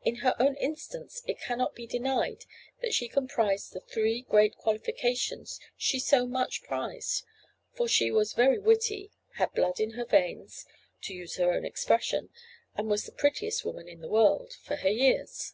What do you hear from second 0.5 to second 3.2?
instance it cannot be denied that she